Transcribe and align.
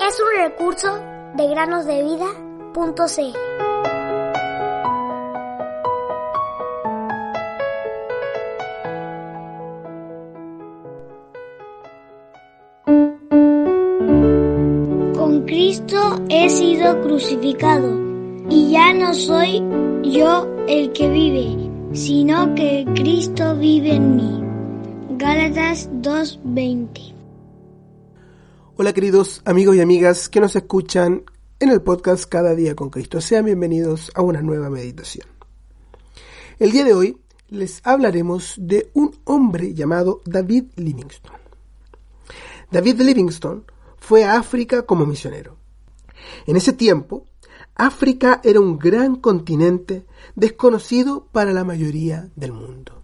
Es 0.00 0.20
un 0.20 0.42
recurso 0.42 0.98
de 1.34 1.48
granosdevida.cl. 1.48 2.78
Con 15.14 15.42
Cristo 15.46 16.22
he 16.28 16.48
sido 16.48 17.00
crucificado 17.02 17.98
y 18.48 18.70
ya 18.70 18.94
no 18.94 19.12
soy 19.12 19.62
yo 20.04 20.46
el 20.68 20.92
que 20.92 21.08
vive, 21.10 21.70
sino 21.92 22.54
que 22.54 22.86
Cristo 22.94 23.54
vive 23.56 23.94
en 23.94 24.16
mí. 24.16 24.42
Gálatas 25.18 25.90
2:20 25.92 27.17
Hola 28.80 28.92
queridos 28.92 29.42
amigos 29.44 29.74
y 29.74 29.80
amigas 29.80 30.28
que 30.28 30.38
nos 30.38 30.54
escuchan 30.54 31.24
en 31.58 31.70
el 31.70 31.82
podcast 31.82 32.26
Cada 32.26 32.54
día 32.54 32.76
con 32.76 32.90
Cristo. 32.90 33.20
Sean 33.20 33.46
bienvenidos 33.46 34.12
a 34.14 34.22
una 34.22 34.40
nueva 34.40 34.70
meditación. 34.70 35.26
El 36.60 36.70
día 36.70 36.84
de 36.84 36.94
hoy 36.94 37.18
les 37.48 37.80
hablaremos 37.84 38.54
de 38.56 38.88
un 38.94 39.16
hombre 39.24 39.74
llamado 39.74 40.20
David 40.26 40.66
Livingstone. 40.76 41.40
David 42.70 43.00
Livingstone 43.00 43.62
fue 43.96 44.22
a 44.22 44.38
África 44.38 44.82
como 44.82 45.06
misionero. 45.06 45.56
En 46.46 46.54
ese 46.54 46.72
tiempo, 46.72 47.24
África 47.74 48.40
era 48.44 48.60
un 48.60 48.78
gran 48.78 49.16
continente 49.16 50.06
desconocido 50.36 51.26
para 51.32 51.52
la 51.52 51.64
mayoría 51.64 52.28
del 52.36 52.52
mundo. 52.52 53.02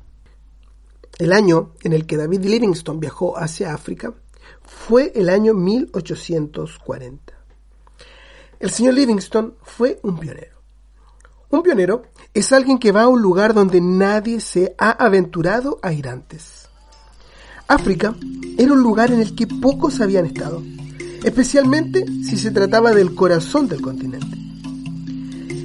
El 1.18 1.32
año 1.32 1.73
en 1.82 1.95
el 1.95 2.06
que 2.06 2.16
David 2.16 2.45
Livingstone 2.45 3.01
viajó 3.01 3.37
hacia 3.37 3.74
África 3.74 4.15
fue 4.62 5.12
el 5.14 5.28
año 5.28 5.54
1840. 5.54 7.34
El 8.60 8.70
señor 8.70 8.95
Livingstone 8.95 9.52
fue 9.62 10.01
un 10.02 10.18
pionero. 10.18 10.54
Un 11.51 11.62
pionero 11.62 12.02
es 12.32 12.52
alguien 12.52 12.78
que 12.78 12.92
va 12.92 13.02
a 13.02 13.09
un 13.09 13.23
lugar 13.23 13.54
donde 13.54 13.80
nadie 13.80 14.40
se 14.40 14.74
ha 14.78 14.90
aventurado 14.90 15.78
a 15.82 15.92
ir 15.92 16.09
antes. 16.09 16.68
África 17.68 18.14
era 18.59 18.73
un 18.73 18.82
lugar 18.82 19.12
en 19.12 19.20
el 19.20 19.34
que 19.34 19.46
pocos 19.46 20.01
habían 20.01 20.26
estado, 20.26 20.62
especialmente 21.23 22.04
si 22.23 22.36
se 22.36 22.51
trataba 22.51 22.92
del 22.92 23.14
corazón 23.14 23.68
del 23.68 23.80
continente. 23.80 24.36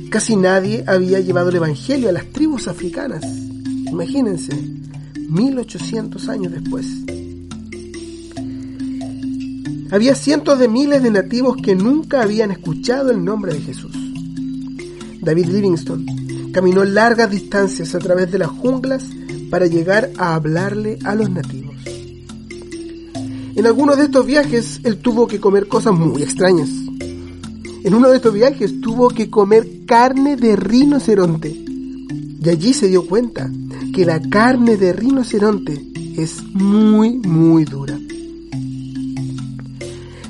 Casi 0.09 0.35
nadie 0.35 0.83
había 0.87 1.19
llevado 1.19 1.49
el 1.49 1.57
Evangelio 1.57 2.09
a 2.09 2.13
las 2.13 2.25
tribus 2.31 2.67
africanas. 2.67 3.23
Imagínense, 3.25 4.55
1800 5.29 6.29
años 6.29 6.51
después. 6.51 6.85
Había 9.91 10.13
cientos 10.13 10.59
de 10.59 10.67
miles 10.67 11.01
de 11.01 11.09
nativos 11.09 11.57
que 11.57 11.75
nunca 11.75 12.21
habían 12.21 12.51
escuchado 12.51 13.09
el 13.09 13.23
nombre 13.23 13.53
de 13.53 13.61
Jesús. 13.61 13.91
David 15.21 15.47
Livingstone 15.47 16.51
caminó 16.53 16.85
largas 16.85 17.29
distancias 17.31 17.95
a 17.95 17.99
través 17.99 18.31
de 18.31 18.37
las 18.37 18.49
junglas 18.49 19.05
para 19.49 19.65
llegar 19.65 20.11
a 20.17 20.35
hablarle 20.35 20.99
a 21.03 21.15
los 21.15 21.29
nativos. 21.29 21.75
En 23.55 23.65
algunos 23.65 23.97
de 23.97 24.05
estos 24.05 24.25
viajes 24.25 24.79
él 24.83 24.99
tuvo 24.99 25.27
que 25.27 25.39
comer 25.39 25.67
cosas 25.67 25.93
muy 25.93 26.21
extrañas. 26.21 26.69
En 27.83 27.93
uno 27.93 28.09
de 28.09 28.17
estos 28.17 28.33
viajes 28.33 28.79
tuvo 28.81 29.09
que 29.09 29.29
comer 29.29 29.85
carne 29.85 30.35
de 30.35 30.55
rinoceronte. 30.55 31.49
Y 31.49 32.47
allí 32.47 32.73
se 32.73 32.87
dio 32.87 33.05
cuenta 33.05 33.51
que 33.93 34.05
la 34.05 34.21
carne 34.21 34.77
de 34.77 34.93
rinoceronte 34.93 35.83
es 36.15 36.41
muy, 36.53 37.17
muy 37.17 37.65
dura. 37.65 37.98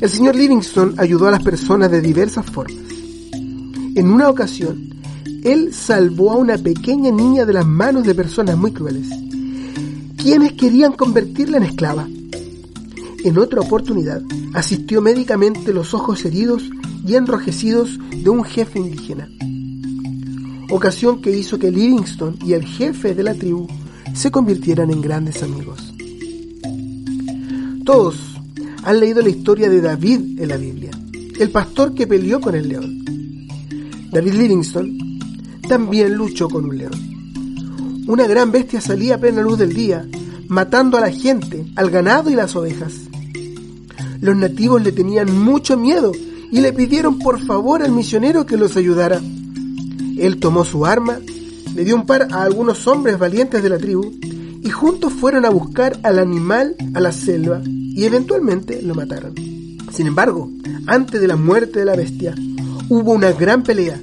El 0.02 0.10
señor 0.10 0.36
Livingstone 0.36 0.94
ayudó 0.98 1.28
a 1.28 1.32
las 1.32 1.44
personas 1.44 1.92
de 1.92 2.00
diversas 2.00 2.46
formas. 2.46 2.78
En 3.34 4.10
una 4.10 4.30
ocasión, 4.30 4.94
él 5.44 5.74
salvó 5.74 6.32
a 6.32 6.38
una 6.38 6.58
pequeña 6.58 7.12
niña 7.12 7.46
de 7.46 7.52
las 7.52 7.66
manos 7.66 8.06
de 8.06 8.16
personas 8.16 8.58
muy 8.58 8.72
crueles, 8.72 9.08
quienes 10.16 10.54
querían 10.54 10.94
convertirla 10.94 11.58
en 11.58 11.64
esclava. 11.64 12.08
En 13.26 13.38
otra 13.38 13.60
oportunidad, 13.60 14.22
asistió 14.54 15.02
médicamente 15.02 15.74
los 15.74 15.94
ojos 15.94 16.24
heridos 16.24 16.70
y 17.06 17.16
enrojecidos 17.16 18.00
de 18.24 18.30
un 18.30 18.46
jefe 18.46 18.80
indígena. 18.80 19.30
Ocasión 20.70 21.22
que 21.22 21.36
hizo 21.36 21.60
que 21.60 21.72
Livingstone 21.72 22.38
y 22.46 22.54
el 22.54 22.64
jefe 22.64 23.14
de 23.16 23.24
la 23.24 23.34
tribu 23.34 23.68
se 24.14 24.32
convirtieran 24.32 24.92
en 24.92 25.02
grandes 25.02 25.44
amigos. 25.44 25.94
Todos 27.84 28.29
han 28.84 29.00
leído 29.00 29.22
la 29.22 29.30
historia 29.30 29.70
de 29.70 29.82
David 29.82 30.40
en 30.40 30.50
la 30.50 30.58
Biblia, 30.58 30.92
el 31.40 31.50
pastor 31.52 31.94
que 31.94 32.08
peleó 32.08 32.40
con 32.40 32.56
el 32.56 32.70
león. 32.70 33.06
David 34.12 34.34
Livingstone 34.34 35.20
también 35.68 36.14
luchó 36.14 36.50
con 36.50 36.66
un 36.66 36.78
león. 36.78 38.06
Una 38.08 38.26
gran 38.26 38.52
bestia 38.52 38.82
salía 38.82 39.16
a 39.16 39.18
plena 39.20 39.42
luz 39.42 39.60
del 39.60 39.74
día, 39.74 40.08
matando 40.48 40.98
a 40.98 41.02
la 41.02 41.12
gente, 41.12 41.66
al 41.76 41.92
ganado 41.92 42.30
y 42.30 42.36
las 42.36 42.56
ovejas. 42.56 42.94
Los 44.22 44.36
nativos 44.36 44.82
le 44.82 44.92
tenían 44.92 45.38
mucho 45.38 45.78
miedo 45.78 46.12
y 46.52 46.62
le 46.62 46.74
pidieron 46.74 47.20
por 47.20 47.40
favor 47.40 47.84
al 47.84 47.92
misionero 47.92 48.46
que 48.46 48.58
los 48.58 48.76
ayudara. 48.78 49.22
Él 50.18 50.40
tomó 50.40 50.66
su 50.66 50.86
arma, 50.86 51.20
le 51.76 51.84
dio 51.84 51.96
un 51.96 52.06
par 52.06 52.28
a 52.32 52.42
algunos 52.42 52.88
hombres 52.88 53.20
valientes 53.20 53.62
de 53.62 53.70
la 53.70 53.78
tribu 53.78 54.12
y 54.62 54.70
juntos 54.70 55.14
fueron 55.14 55.46
a 55.46 55.50
buscar 55.50 56.00
al 56.04 56.20
animal 56.20 56.76
a 56.94 57.00
la 57.00 57.12
selva 57.12 57.62
y 58.00 58.06
eventualmente 58.06 58.82
lo 58.82 58.96
mataron. 58.96 59.36
Sin 59.92 60.08
embargo, 60.08 60.50
antes 60.88 61.20
de 61.20 61.28
la 61.28 61.36
muerte 61.36 61.80
de 61.80 61.86
la 61.86 61.98
bestia, 61.98 62.34
hubo 62.88 63.12
una 63.12 63.34
gran 63.34 63.62
pelea 63.62 64.00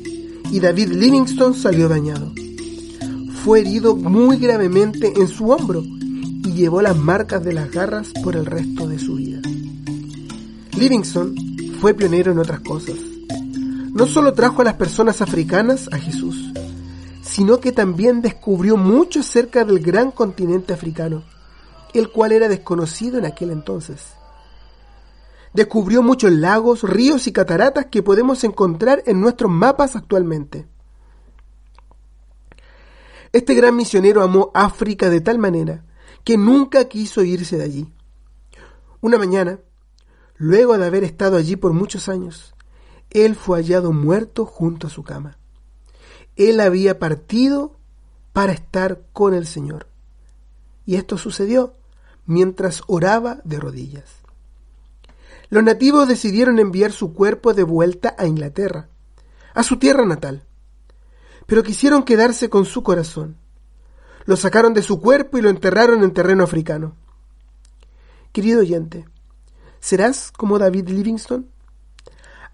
y 0.53 0.61
David 0.61 0.89
Livingstone 0.89 1.57
salió 1.57 1.89
dañado. 1.89 2.31
Fue 3.43 3.61
herido 3.61 3.97
muy 3.97 4.37
gravemente 4.37 5.15
en 5.17 5.29
su 5.29 5.49
hombro 5.49 5.83
y 5.83 6.53
llevó 6.53 6.83
las 6.83 6.95
marcas 6.99 7.43
de 7.43 7.55
las 7.55 7.71
garras 7.71 8.13
por 8.23 8.37
el 8.37 8.45
resto 8.45 8.87
de 8.87 8.99
su 8.99 9.15
vida. 9.15 9.41
Livingstone 10.77 11.35
fue 11.81 11.95
pionero 11.95 12.33
en 12.33 12.39
otras 12.39 12.61
cosas. 12.61 12.97
No 13.95 14.05
solo 14.05 14.35
trajo 14.35 14.61
a 14.61 14.67
las 14.67 14.75
personas 14.75 15.23
africanas 15.23 15.89
a 15.91 15.97
Jesús, 15.97 16.53
sino 17.23 17.61
que 17.61 17.73
también 17.73 18.21
descubrió 18.21 18.77
mucho 18.77 19.21
acerca 19.21 19.65
del 19.65 19.81
gran 19.81 20.11
continente 20.11 20.75
africano, 20.75 21.23
el 21.99 22.11
cual 22.11 22.33
era 22.33 22.49
desconocido 22.49 23.19
en 23.19 23.27
aquel 23.27 23.51
entonces. 23.51 24.15
Descubrió 25.53 26.03
muchos 26.03 26.33
lagos, 26.33 26.83
ríos 26.83 27.27
y 27.27 27.33
cataratas 27.33 27.87
que 27.87 28.03
podemos 28.03 28.45
encontrar 28.45 29.03
en 29.07 29.21
nuestros 29.21 29.51
mapas 29.51 29.97
actualmente. 29.97 30.67
Este 33.33 33.55
gran 33.55 33.75
misionero 33.77 34.23
amó 34.23 34.51
África 34.55 35.09
de 35.11 35.21
tal 35.21 35.39
manera 35.39 35.85
que 36.25 36.37
nunca 36.37 36.87
quiso 36.87 37.23
irse 37.23 37.57
de 37.57 37.65
allí. 37.65 37.93
Una 39.01 39.19
mañana, 39.19 39.61
luego 40.37 40.77
de 40.77 40.87
haber 40.87 41.05
estado 41.05 41.37
allí 41.37 41.57
por 41.57 41.73
muchos 41.73 42.09
años, 42.09 42.55
él 43.11 43.35
fue 43.35 43.59
hallado 43.59 43.93
muerto 43.93 44.45
junto 44.45 44.89
a 44.89 44.91
su 44.91 45.05
cama. 45.05 45.39
Él 46.35 46.61
había 46.61 46.99
partido 46.99 47.77
para 48.33 48.53
estar 48.53 49.03
con 49.13 49.33
el 49.33 49.47
Señor. 49.47 49.87
Y 50.85 50.97
esto 50.97 51.17
sucedió 51.17 51.75
mientras 52.27 52.83
oraba 52.87 53.41
de 53.45 53.59
rodillas. 53.59 54.05
Los 55.49 55.63
nativos 55.63 56.09
decidieron 56.09 56.59
enviar 56.59 56.93
su 56.93 57.15
cuerpo 57.15 57.55
de 57.55 57.63
vuelta 57.63 58.15
a 58.19 58.27
Inglaterra, 58.27 58.89
a 59.55 59.63
su 59.63 59.79
tierra 59.79 60.05
natal, 60.05 60.45
pero 61.47 61.63
quisieron 61.63 62.03
quedarse 62.03 62.51
con 62.51 62.65
su 62.65 62.83
corazón. 62.83 63.37
Lo 64.25 64.37
sacaron 64.37 64.75
de 64.75 64.83
su 64.83 65.01
cuerpo 65.01 65.39
y 65.39 65.43
lo 65.43 65.49
enterraron 65.49 66.03
en 66.03 66.13
terreno 66.13 66.43
africano. 66.43 66.97
Querido 68.33 68.61
oyente, 68.61 69.07
¿serás 69.79 70.33
como 70.33 70.59
David 70.59 70.89
Livingstone? 70.89 71.45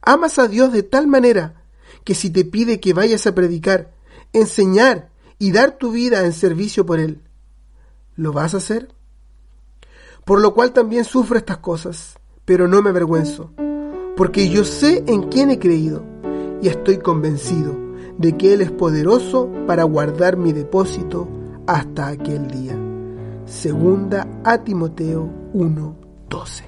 Amas 0.02 0.38
a 0.38 0.48
Dios 0.48 0.72
de 0.72 0.82
tal 0.82 1.06
manera 1.06 1.62
que 2.04 2.14
si 2.14 2.30
te 2.30 2.44
pide 2.44 2.78
que 2.78 2.92
vayas 2.92 3.26
a 3.26 3.34
predicar, 3.34 3.94
enseñar 4.32 5.10
y 5.38 5.52
dar 5.52 5.78
tu 5.78 5.92
vida 5.92 6.24
en 6.24 6.34
servicio 6.34 6.84
por 6.84 7.00
Él, 7.00 7.22
¿lo 8.16 8.32
vas 8.32 8.54
a 8.54 8.58
hacer? 8.58 8.94
Por 10.24 10.40
lo 10.40 10.54
cual 10.54 10.72
también 10.72 11.04
sufro 11.04 11.36
estas 11.36 11.58
cosas, 11.58 12.18
pero 12.44 12.68
no 12.68 12.80
me 12.82 12.90
avergüenzo, 12.90 13.50
porque 14.16 14.48
yo 14.48 14.64
sé 14.64 15.02
en 15.06 15.24
quién 15.24 15.50
he 15.50 15.58
creído 15.58 16.04
y 16.60 16.68
estoy 16.68 16.98
convencido 16.98 17.76
de 18.18 18.36
que 18.36 18.54
Él 18.54 18.60
es 18.60 18.70
poderoso 18.70 19.50
para 19.66 19.82
guardar 19.84 20.36
mi 20.36 20.52
depósito 20.52 21.28
hasta 21.66 22.08
aquel 22.08 22.48
día. 22.48 22.78
Segunda 23.46 24.28
a 24.44 24.58
Timoteo 24.58 25.28
1:12. 25.52 26.64